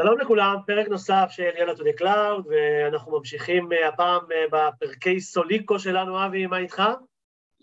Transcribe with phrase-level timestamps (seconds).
[0.00, 5.20] שלום לכולם, פרק נוסף של יאללה to the cloud, ואנחנו ממשיכים אה, הפעם אה, בפרקי
[5.20, 6.82] סוליקו שלנו, אבי, מה איתך?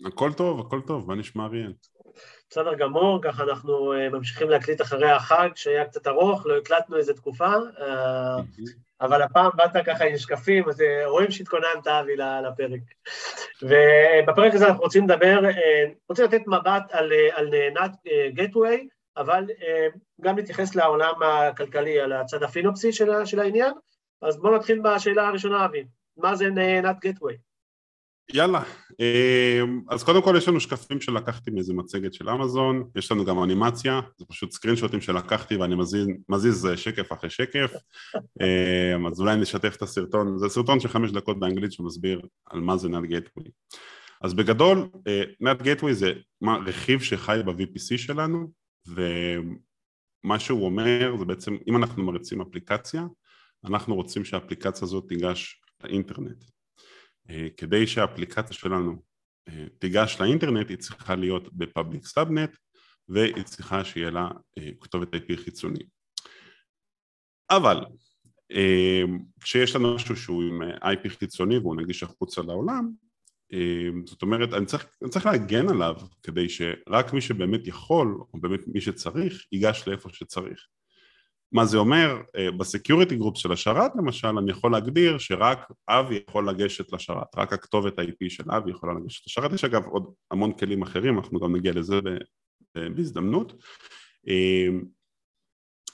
[0.06, 1.72] הכל טוב, הכל טוב, מה נשמע אריאל?
[2.50, 7.14] בסדר גמור, ככה אנחנו אה, ממשיכים להקליט אחרי החג, שהיה קצת ארוך, לא הקלטנו איזה
[7.14, 7.52] תקופה,
[9.00, 12.80] אבל הפעם באת ככה עם שקפים, אז רואים שהתכוננת, אבי, לפרק.
[13.62, 15.40] ובפרק הזה אנחנו רוצים לדבר,
[16.08, 17.92] רוצים לתת מבט על, על ה NAT
[18.34, 19.86] גטווי, אבל אה,
[20.20, 23.72] גם להתייחס לעולם הכלכלי, על הצד הפינופסי של, של העניין.
[24.22, 25.84] אז בואו נתחיל בשאלה הראשונה, אבי.
[26.16, 27.36] מה זה נהנת גטווי?
[28.32, 28.62] יאללה,
[29.00, 33.42] אה, אז קודם כל יש לנו שקפים שלקחתי מאיזה מצגת של אמזון, יש לנו גם
[33.42, 37.72] אנימציה, זה פשוט סקרין שוטים שלקחתי ואני מזיז, מזיז שקף אחרי שקף,
[38.40, 42.76] אה, אז אולי נשתף את הסרטון, זה סרטון של חמש דקות באנגלית שמסביר על מה
[42.76, 43.44] זה נט גטווי.
[44.22, 44.88] אז בגדול,
[45.40, 46.12] NAT gateway זה
[46.66, 48.50] רכיב שחי ב-VPC שלנו,
[48.86, 53.06] ומה שהוא אומר זה בעצם אם אנחנו מריצים אפליקציה
[53.64, 56.44] אנחנו רוצים שהאפליקציה הזאת תיגש לאינטרנט.
[57.30, 59.02] אה, כדי שהאפליקציה שלנו
[59.48, 62.56] אה, תיגש לאינטרנט היא צריכה להיות ב public subnet
[63.08, 64.28] והיא צריכה שיהיה לה
[64.58, 65.84] אה, כתובת IP חיצוני.
[67.50, 67.84] אבל
[69.40, 72.90] כשיש לנו משהו שהוא עם IP חיצוני והוא נגיש החוצה לעולם
[74.06, 78.60] זאת אומרת, אני צריך, אני צריך להגן עליו כדי שרק מי שבאמת יכול, או באמת
[78.66, 80.66] מי שצריך, ייגש לאיפה שצריך.
[81.52, 82.20] מה זה אומר?
[82.36, 87.26] אה, ב security group של השרת למשל, אני יכול להגדיר שרק אבי יכול לגשת לשרת,
[87.36, 89.52] רק הכתובת ה-IP של אבי יכולה לגשת לשרת.
[89.52, 92.00] יש אגב עוד המון כלים אחרים, אנחנו גם נגיע לזה
[92.74, 93.52] בהזדמנות.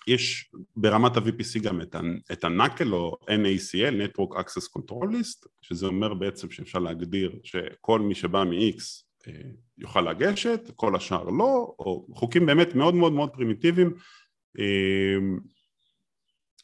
[0.07, 1.97] יש ברמת ה-VPC גם את,
[2.33, 8.15] את ה-NACL או NACL, Network Access Control List, שזה אומר בעצם שאפשר להגדיר שכל מי
[8.15, 8.83] שבא מ-X
[9.29, 13.95] אה, יוכל לגשת, כל השאר לא, או חוקים באמת מאוד מאוד מאוד פרימיטיביים,
[14.59, 15.17] אה,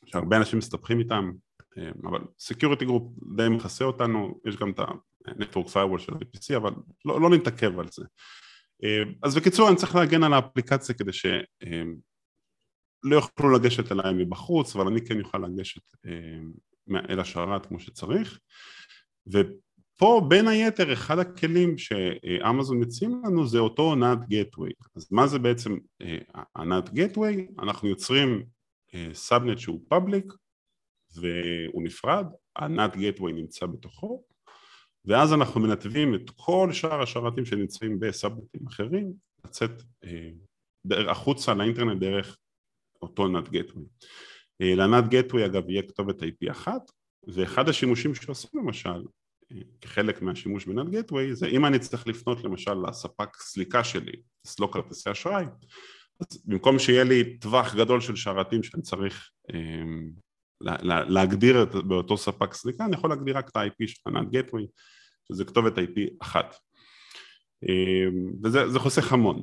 [0.06, 1.32] שהרבה אנשים מסתבכים איתם,
[1.78, 6.70] אה, אבל Security Group די מכסה אותנו, יש גם את ה-Network Firewall של ה-VPC, אבל
[7.04, 8.04] לא, לא נתעכב על זה.
[9.22, 11.26] אז בקיצור אני צריך להגן על האפליקציה כדי ש...
[13.06, 18.38] לא יוכלו לגשת אליי מבחוץ, אבל אני כן יוכל לגשת אה, אל השרת כמו שצריך.
[19.26, 24.70] ופה בין היתר אחד הכלים שאמזון מציעים לנו זה אותו NAT gateway.
[24.96, 25.76] אז מה זה בעצם
[26.54, 27.46] ה NAT gateway?
[27.58, 28.42] אנחנו יוצרים
[29.12, 30.32] subnet אה, שהוא public
[31.14, 32.26] והוא נפרד,
[32.56, 34.22] ה NAT gateway נמצא בתוכו
[35.04, 39.12] ואז אנחנו מנתבים את כל שאר השרתים שנמצאים בסאבנטים אחרים
[39.44, 40.30] לצאת אה,
[41.10, 42.38] החוצה לאינטרנט דרך
[43.06, 43.84] אותו נאט גטווי.
[44.60, 46.82] לנאט גטווי אגב יהיה כתובת IP אחת
[47.28, 49.02] ואחד השימושים שעושים למשל
[49.52, 54.12] אה, כחלק מהשימוש גטווי זה אם אני צריך לפנות למשל לספק סליקה שלי,
[54.46, 55.44] סלוק כרטיסי אשראי
[56.20, 59.82] אז במקום שיהיה לי טווח גדול של שרתים שאני צריך אה,
[61.08, 64.66] להגדיר את, באותו ספק סליקה, אני יכול להגדיר רק את ה-IP של הנאט גטווי,
[65.28, 66.56] שזה כתובת IP אחת.
[67.68, 68.06] אה,
[68.44, 69.42] וזה חוסך המון.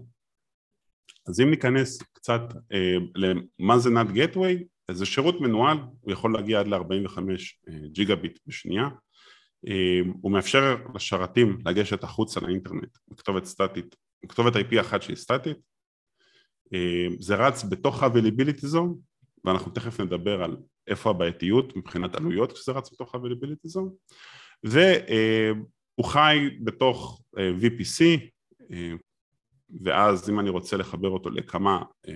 [1.27, 2.41] אז אם ניכנס קצת
[2.73, 7.17] אה, למה זה נאט גטווי, זה שירות מנוהל, הוא יכול להגיע עד ל-45
[7.69, 8.89] אה, ג'יגה ביט בשנייה,
[9.67, 13.95] אה, הוא מאפשר לשרתים לגשת החוצה לאינטרנט בכתובת סטטית,
[14.29, 15.57] כתובת IP אחת שהיא סטטית,
[16.73, 18.95] אה, זה רץ בתוך ה-availability zone
[19.45, 20.57] ואנחנו תכף נדבר על
[20.87, 24.13] איפה הבעייתיות מבחינת עלויות כשזה רץ בתוך ה-availability zone.
[24.63, 28.19] והוא חי בתוך אה, VPC
[28.71, 28.93] אה,
[29.83, 32.13] ואז אם אני רוצה לחבר אותו לכמה אה,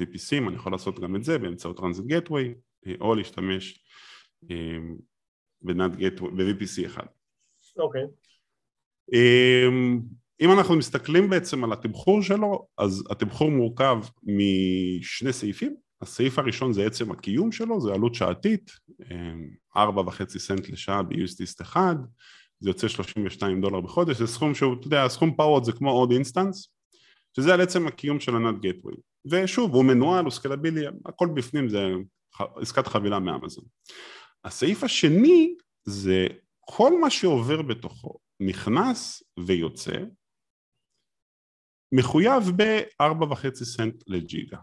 [0.00, 2.54] VPCים אני יכול לעשות גם את זה באמצעות טרנזיט גטווי
[2.86, 3.84] אה, או להשתמש
[4.50, 4.78] אה,
[5.62, 7.06] ב-VPC אחד.
[7.76, 8.02] אוקיי.
[10.40, 15.76] אם אנחנו מסתכלים בעצם על התמחור שלו, אז התמחור מורכב משני סעיפים.
[16.02, 18.70] הסעיף הראשון זה עצם הקיום שלו, זה עלות שעתית,
[19.76, 21.94] ארבע וחצי סנט לשעה ב-US East אחד,
[22.60, 26.10] זה יוצא 32 דולר בחודש, זה סכום שהוא, אתה יודע, הסכום פעוט זה כמו עוד
[26.10, 26.68] instance,
[27.36, 28.94] שזה על עצם הקיום של ה NAT gateway
[29.30, 31.88] ושוב הוא מנוהל, הוא סקלבילי, הכל בפנים זה
[32.56, 33.64] עסקת חבילה מאמזון.
[34.44, 35.54] הסעיף השני
[35.84, 36.26] זה
[36.60, 39.96] כל מה שעובר בתוכו נכנס ויוצא
[41.92, 44.58] מחויב ב-4.5 סנט לג'יגה.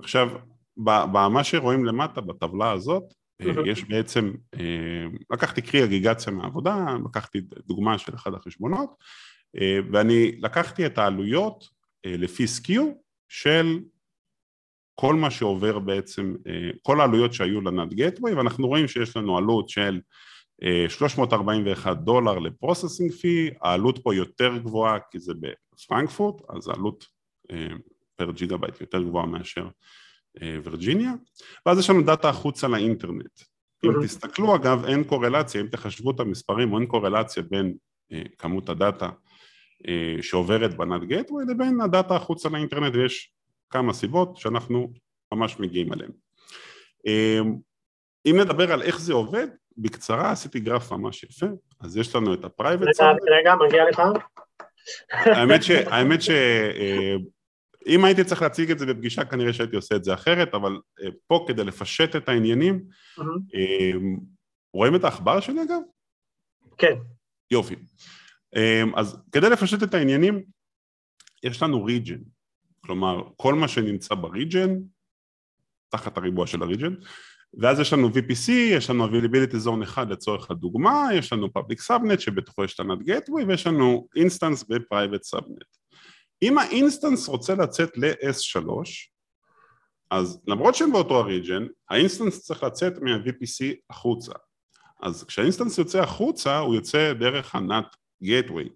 [0.00, 0.28] עכשיו
[1.12, 3.04] במה שרואים למטה בטבלה הזאת
[3.66, 8.90] יש בעצם, אה, לקחתי קרי אגיגציה מהעבודה, לקחתי דוגמה של אחד החשבונות
[9.60, 11.75] אה, ואני לקחתי את העלויות אה,
[12.06, 12.92] לפי סקיו
[13.28, 13.78] של
[15.00, 19.68] כל מה שעובר בעצם, אה, כל העלויות שהיו לנאט גטווי ואנחנו רואים שיש לנו עלות
[19.68, 20.00] של
[20.88, 27.04] 341 אה, דולר ל processing fee, העלות פה יותר גבוהה כי זה בפרנקפורט, אז העלות
[28.16, 29.68] per ג'יגה בייט יותר גבוהה מאשר
[30.40, 31.12] וירג'יניה,
[31.66, 33.40] ואז יש לנו דאטה החוצה לאינטרנט.
[33.84, 37.74] אם תסתכלו אגב, אין קורלציה, אם תחשבו את המספרים, אין קורלציה בין
[38.38, 39.10] כמות הדאטה
[40.20, 43.32] שעוברת ב NAT gateway לבין הדאטה החוצה לאינטרנט, ויש
[43.70, 44.92] כמה סיבות שאנחנו
[45.32, 46.10] ממש מגיעים אליהן.
[48.26, 49.46] אם נדבר על איך זה עובד,
[49.76, 51.46] בקצרה עשיתי גרף ממש יפה,
[51.80, 53.16] אז יש לנו את ה-private סאב.
[53.40, 54.02] רגע, מגיע לך.
[55.10, 55.70] האמת ש...
[55.70, 56.30] האמת ש...
[56.30, 57.16] אה,
[57.86, 61.08] אם הייתי צריך להציג את זה בפגישה כנראה שהייתי עושה את זה אחרת, אבל אה,
[61.26, 62.84] פה כדי לפשט את העניינים,
[63.54, 63.98] אה,
[64.74, 65.80] רואים את העכבר שלי אגב?
[66.78, 66.94] כן.
[67.50, 67.74] יופי.
[68.96, 70.42] אז כדי לפשט את העניינים,
[71.42, 72.18] יש לנו ריג'ן,
[72.80, 74.70] כלומר כל מה שנמצא בריג'ן,
[75.88, 76.94] תחת הריבוע של ה region,
[77.60, 82.20] ואז יש לנו VPC, יש לנו availability zone אחד לצורך הדוגמה, יש לנו public subnet
[82.20, 85.76] שבתוכו יש את ה NAT gateway ויש לנו instance ב-private subnet.
[86.42, 88.68] אם ה instance רוצה לצאת ל-S3,
[90.10, 94.32] אז למרות שהם באותו ה region, ה instance צריך לצאת מה-VPC החוצה.
[95.02, 98.68] אז כשה instance יוצא החוצה, הוא יוצא דרך ה-NAT gateway.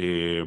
[0.00, 0.42] אה,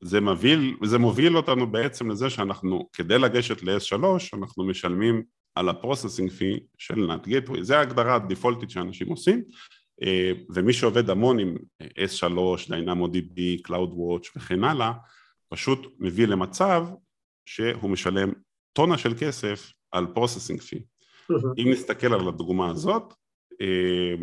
[0.00, 4.04] זה מוביל, זה מוביל אותנו בעצם לזה שאנחנו, כדי לגשת ל-S3,
[4.34, 5.22] אנחנו משלמים
[5.54, 9.42] על ה processing fee של NAT gateway, זה ההגדרה הדיפולטית שאנשים עושים.
[10.02, 12.24] אה, ומי שעובד המון עם S3,
[12.68, 14.92] DynamoDB, CloudWatch וכן הלאה
[15.48, 16.86] פשוט מביא למצב
[17.46, 18.32] שהוא משלם
[18.72, 20.82] טונה של כסף על processing fee
[21.58, 23.14] אם נסתכל על הדוגמה הזאת
[23.60, 24.14] אה,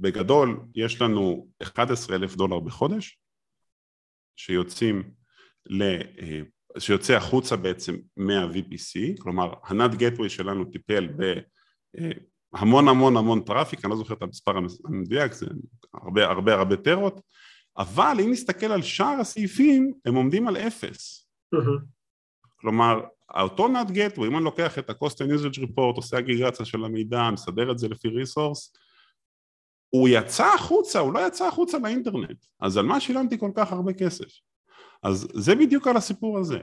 [0.00, 3.18] בגדול יש לנו 11 אלף דולר בחודש
[4.36, 5.10] שיוצאים
[6.78, 11.08] שיוצא החוצה בעצם מה-VPC, כלומר ה NAT gateway שלנו טיפל
[12.52, 14.52] בהמון המון המון traffic, אני לא זוכר את המספר
[14.84, 15.46] המדויק, זה
[15.94, 17.20] הרבה הרבה הרבה טרות,
[17.78, 21.28] אבל אם נסתכל על שאר הסעיפים, הם עומדים על אפס.
[22.56, 23.00] כלומר,
[23.40, 27.30] אותו NAT gateway, אם אני לוקח את ה-cost and usage report, עושה אגרגציה של המידע,
[27.32, 28.76] מסדר את זה לפי resource,
[29.90, 33.92] הוא יצא החוצה, הוא לא יצא החוצה לאינטרנט, אז על מה שילמתי כל כך הרבה
[33.92, 34.26] כסף?
[35.02, 36.58] אז זה בדיוק על הסיפור הזה.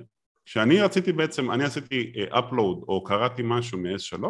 [0.45, 4.23] כשאני רציתי בעצם, אני עשיתי upload או קראתי משהו מ-S3,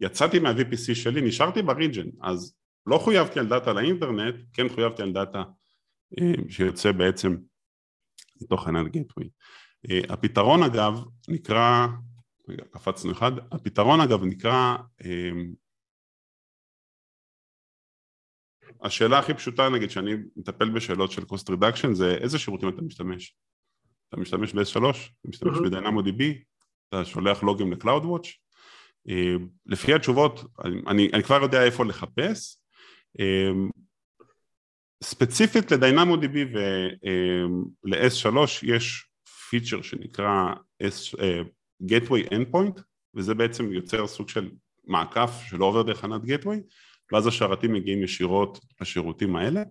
[0.00, 2.54] יצאתי מה-VPC שלי, נשארתי ב region, אז
[2.86, 5.42] לא חויבתי על דאטה לאינטרנט, כן חויבתי על דאטה
[6.20, 7.36] אה, שיוצא בעצם
[8.42, 9.28] מתוך ה NAT gateway.
[9.90, 11.86] אה, הפתרון אגב נקרא,
[12.48, 14.76] רגע קפצנו אחד, הפתרון אגב נקרא
[18.82, 23.36] השאלה הכי פשוטה נגיד שאני מטפל בשאלות של cost reduction זה איזה שירותים אתה משתמש?
[24.08, 26.22] אתה משתמש ב-S3, אתה משתמש ב-DynamoDB,
[26.88, 28.28] אתה שולח לוגים ל-CloudWatch
[29.08, 29.34] אה,
[29.66, 30.44] לפי התשובות
[30.88, 32.58] אני, אני כבר יודע איפה לחפש.
[33.20, 33.50] אה,
[35.02, 36.36] ספציפית ל-DynamoDB
[37.84, 39.06] ול-S3 אה, יש
[39.50, 41.14] פיצ'ר שנקרא S,
[41.82, 42.80] Gateway Endpoint
[43.14, 44.50] וזה בעצם יוצר סוג של
[44.84, 46.60] מעקף שלא עובר דרך ענת Gateway
[47.12, 49.62] ואז השרתים מגיעים ישירות לשירותים האלה.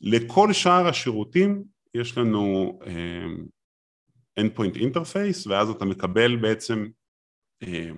[0.00, 1.64] לכל שאר השירותים
[1.94, 6.86] יש לנו uh, endpoint interface ואז אתה מקבל בעצם
[7.62, 7.90] אה,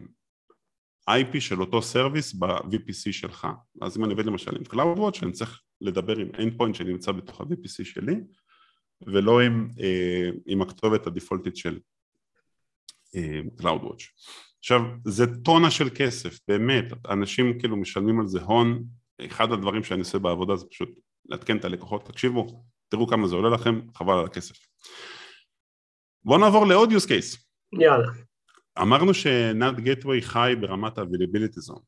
[1.11, 3.47] IP של אותו סרוויס ב-VPC שלך.
[3.83, 7.85] אז אם אני עובד למשל עם CloudWatch אני צריך לדבר עם endpoint שנמצא בתוך ה-VPC
[7.85, 8.15] שלי
[9.07, 11.79] ולא עם, uh, עם הכתובת הדיפולטית של
[13.61, 14.05] CloudWatch.
[14.59, 18.85] עכשיו זה טונה של כסף, באמת, אנשים כאילו משלמים על זה הון,
[19.27, 20.89] אחד הדברים שאני עושה בעבודה זה פשוט
[21.29, 24.55] לעדכן את הלקוחות, תקשיבו, תראו כמה זה עולה לכם, חבל על הכסף.
[26.25, 27.39] בואו נעבור לעוד use case.
[27.81, 28.09] יאללה.
[28.83, 31.83] אמרנו שנאט גטווי חי ברמת ה-availability zone.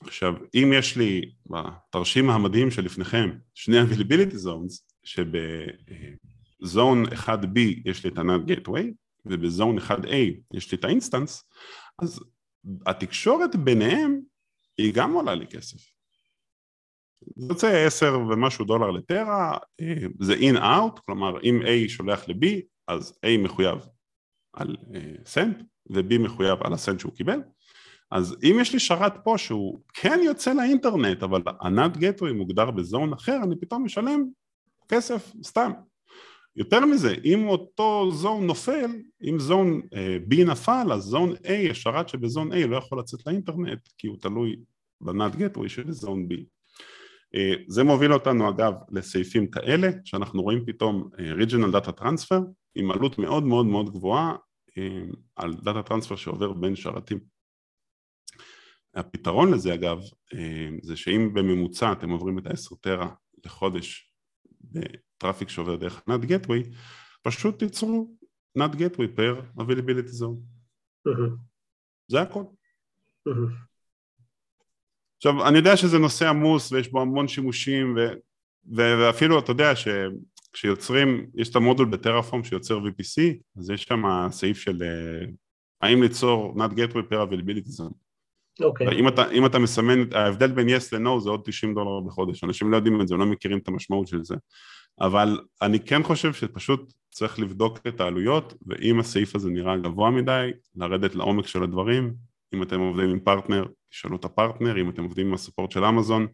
[0.00, 4.82] עכשיו, אם יש לי בתרשים המדהים שלפניכם שני availability zones,
[6.62, 8.84] שב zone 1B יש לי את ה-NAT gateway
[9.26, 10.14] וב zone 1A
[10.54, 11.48] יש לי את ה instance,
[12.02, 12.20] אז
[12.86, 14.20] התקשורת ביניהם
[14.78, 15.94] היא גם עולה לי כסף.
[17.36, 22.46] זה יוצא עשר ומשהו דולר לטרה, אה, זה in-out, כלומר אם A שולח ל-B
[22.88, 23.78] אז A מחויב
[24.52, 24.76] על
[25.26, 27.38] סנט אה, ו-B מחויב על הסנט שהוא קיבל
[28.10, 32.78] אז אם יש לי שרת פה שהוא כן יוצא לאינטרנט אבל ה-NAT gateway מוגדר ב
[32.78, 34.24] zone אחר אני פתאום משלם
[34.88, 35.70] כסף סתם
[36.56, 38.90] יותר מזה, אם אותו זון נופל,
[39.22, 43.88] אם זון uh, B נפל, אז זון A, השרת שבזון A לא יכול לצאת לאינטרנט
[43.98, 44.56] כי הוא תלוי
[45.00, 46.34] בנאט גטווי של זון B.
[46.34, 52.40] Uh, זה מוביל אותנו אגב לסעיפים כאלה, שאנחנו רואים פתאום uh, regional data transfer
[52.74, 54.36] עם עלות מאוד מאוד מאוד גבוהה
[55.36, 57.18] על דאטה טרנספר שעובר בין שרתים.
[58.94, 59.98] הפתרון לזה אגב,
[60.82, 63.08] זה שאם בממוצע אתם עוברים את ה-10 טרה
[63.44, 64.13] לחודש
[65.18, 66.76] traffic שעובר דרך NAT gateway,
[67.22, 68.16] פשוט תיצרו
[68.58, 70.38] NAT gateway per availability zone.
[72.08, 72.44] זה הכל.
[75.16, 78.00] עכשיו, אני יודע שזה נושא עמוס ויש בו המון שימושים, ו,
[78.76, 83.22] ו, ואפילו אתה יודע שכשיוצרים, יש את המודול ב Terraform שיוצר VPC,
[83.58, 85.30] אז יש שם סעיף של אה,
[85.80, 88.03] האם ליצור NAT gateway per availability zone.
[88.60, 89.00] אוקיי.
[89.00, 92.76] אם אם אתה מסמן, ההבדל בין yes ל-no זה עוד 90 דולר בחודש, אנשים לא
[92.76, 94.34] יודעים את זה, הם לא מכירים את המשמעות של זה.
[95.00, 100.50] אבל אני כן חושב שפשוט צריך לבדוק את העלויות, ואם הסעיף הזה נראה גבוה מדי,
[100.76, 102.14] לרדת לעומק של הדברים,
[102.54, 106.26] אם אתם עובדים עם פרטנר, תשאלו את הפרטנר, אם אתם עובדים עם הסופורט של אמזון,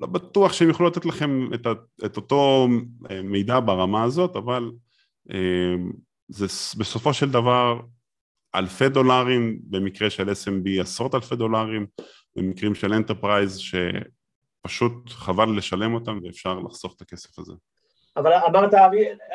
[0.00, 1.66] לא בטוח שהם יוכלו לתת לכם את,
[2.04, 2.68] את אותו
[3.10, 4.70] אה, מידע ברמה הזאת, אבל
[5.32, 5.74] אה,
[6.28, 6.46] זה
[6.78, 7.80] בסופו של דבר
[8.54, 11.86] אלפי דולרים, במקרה של SMB עשרות אלפי דולרים,
[12.36, 17.52] במקרים של Enterprise שפשוט חבל לשלם אותם ואפשר לחסוך את הכסף הזה.
[18.16, 18.74] אבל אמרת,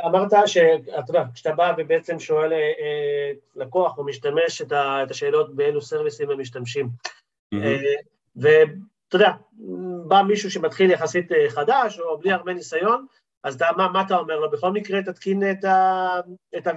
[0.05, 5.11] אמרת שאתה יודע, כשאתה בא ובעצם שואל אה, אה, לקוח או משתמש את, ה, את
[5.11, 6.85] השאלות באילו סרוויסים הם משתמשים.
[6.85, 7.57] Mm-hmm.
[7.63, 7.93] אה,
[8.35, 9.31] ואתה יודע,
[10.07, 13.05] בא מישהו שמתחיל יחסית אה, חדש או בלי הרבה ניסיון,
[13.43, 14.51] אז אתה, מה, מה אתה אומר לו?
[14.51, 16.67] בכל מקרה תתקין את ה-NAT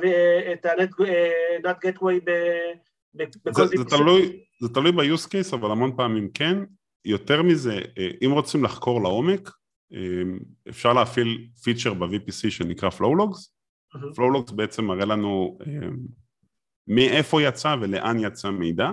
[1.05, 2.21] אה, gateway
[3.15, 6.57] בכל זה, זה, תלוי, זה תלוי ב-use case, אבל המון פעמים כן.
[7.05, 9.51] יותר מזה, אה, אם רוצים לחקור לעומק,
[9.93, 10.39] אמ,
[10.69, 13.49] אפשר להפעיל פיצ'ר ב-VPC שנקרא FlowLogs.
[13.95, 15.59] FlowLogs בעצם מראה לנו
[16.89, 18.93] מאיפה יצא ולאן יצא מידע, אה,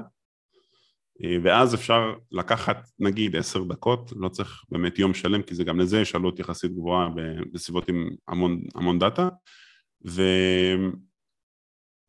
[1.43, 6.01] ואז אפשר לקחת נגיד עשר דקות, לא צריך באמת יום שלם, כי זה גם לזה
[6.01, 7.09] יש עלות יחסית גבוהה
[7.53, 9.29] בסביבות עם המון, המון דאטה,
[10.07, 10.21] ו...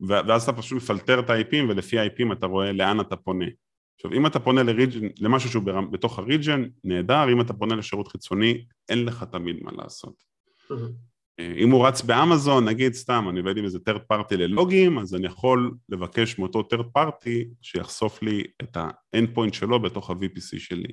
[0.00, 3.46] ואז אתה פשוט מפלטר את ה-IPים ולפי ה-IPים אתה רואה לאן אתה פונה.
[3.94, 5.62] עכשיו אם אתה פונה לריג'ן, למשהו שהוא
[5.92, 10.14] בתוך הריג'ן, נהדר, אם אתה פונה לשירות חיצוני, אין לך תמיד מה לעשות.
[10.70, 10.76] אה,
[11.56, 15.26] אם הוא רץ באמזון, נגיד סתם, אני עובד עם איזה third party ללוגים, אז אני
[15.26, 20.92] יכול לבקש מאותו third party שיחשוף לי את ה-endpoint שלו בתוך ה-VPC שלי.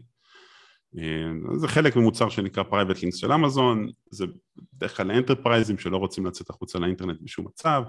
[0.97, 4.25] אה, זה חלק ממוצר שנקרא private links של אמזון, זה
[4.73, 7.83] בדרך כלל לאנטרפרייזים שלא רוצים לצאת החוצה לאינטרנט בשום מצב.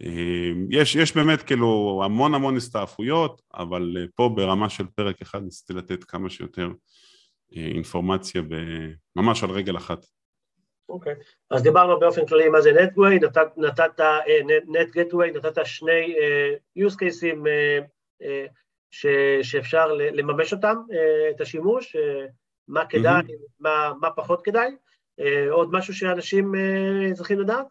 [0.00, 5.42] אמ, יש, יש באמת כאילו המון המון הסתעפויות, אבל אה, פה ברמה של פרק אחד
[5.42, 6.70] ניסיתי לתת כמה שיותר
[7.56, 8.42] אה, אינפורמציה
[9.16, 10.06] ממש על רגל אחת.
[10.88, 11.16] אוקיי, okay.
[11.50, 13.18] אז דיברנו באופן כללי מה זה נטגווי,
[13.56, 13.98] נתת,
[14.68, 17.36] נט גטווי, נתת שני uh, use cases
[18.22, 18.26] uh,
[18.90, 19.06] ש,
[19.42, 20.94] שאפשר לממש אותם, uh,
[21.30, 21.98] את השימוש, uh,
[22.68, 23.22] מה כדאי.
[23.60, 24.70] מה, מה פחות כדאי,
[25.20, 26.52] uh, עוד משהו שאנשים
[27.14, 27.66] צריכים לדעת?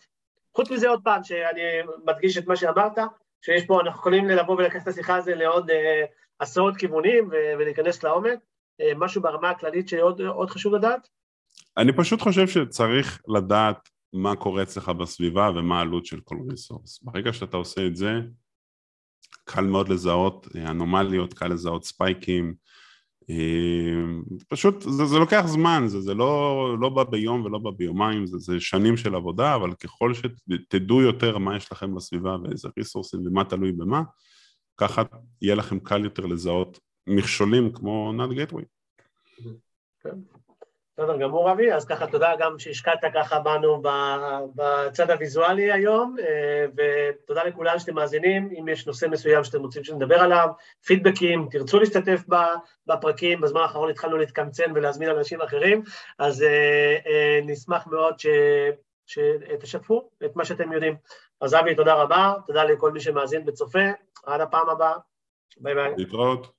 [0.56, 1.62] חוץ מזה עוד פעם, שאני
[2.06, 2.98] מדגיש את מה שאמרת,
[3.42, 6.06] שיש פה, אנחנו יכולים לבוא ולקחת את השיחה הזו לעוד אה,
[6.40, 8.40] עשרות כיוונים ולהיכנס לעומק,
[8.82, 11.08] אה, משהו ברמה הכללית שעוד חשוב לדעת?
[11.78, 17.00] אני פשוט חושב שצריך לדעת מה קורה אצלך בסביבה ומה העלות של כל ריסורס.
[17.04, 18.12] ברגע שאתה עושה את זה,
[19.44, 22.54] קל מאוד לזהות אה, אנומליות, קל לזהות ספייקים,
[23.30, 28.28] אמ, פשוט זה, זה לוקח זמן, זה, זה לא, לא בא ביום ולא בא ביומיים,
[28.28, 33.28] זה, זה שנים של עבודה, אבל ככל שתדעו יותר מה יש לכם בסביבה ואיזה ריסורסים
[33.28, 34.02] ומה תלוי במה,
[34.78, 35.02] ככה
[35.42, 38.64] יהיה לכם קל יותר לזהות מכשולים כמו נאט גטווי.
[40.04, 40.37] כן.
[41.00, 43.82] בסדר גמור אבי, אז ככה תודה גם שהשקעת ככה בנו
[44.56, 50.20] בצד הוויזואלי היום, אה, ותודה לכולם שאתם מאזינים, אם יש נושא מסוים שאתם רוצים שנדבר
[50.20, 50.48] עליו,
[50.86, 52.24] פידבקים, תרצו להשתתף
[52.88, 55.84] בפרקים, בזמן האחרון התחלנו להתקמצן ולהזמין אנשים אחרים,
[56.20, 58.28] אז אה, אה, נשמח מאוד ש...
[59.06, 60.96] שתשתפו את מה שאתם יודעים.
[61.42, 63.90] אז אבי, תודה רבה, תודה לכל מי שמאזין וצופה,
[64.26, 64.94] עד הפעם הבאה,
[65.58, 65.94] ביי ביי.
[65.98, 66.57] להתראות.